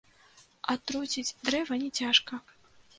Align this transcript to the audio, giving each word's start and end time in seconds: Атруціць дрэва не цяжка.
Атруціць 0.75 1.35
дрэва 1.45 1.81
не 1.85 1.89
цяжка. 2.03 2.45